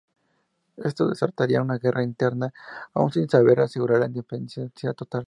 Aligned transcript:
Esto 0.77 1.07
desataría 1.07 1.61
una 1.61 1.77
guerra 1.77 2.01
interna 2.01 2.51
aún 2.95 3.11
sin 3.11 3.27
haber 3.33 3.59
asegurado 3.59 3.99
la 3.99 4.07
independencia 4.07 4.67
total. 4.95 5.19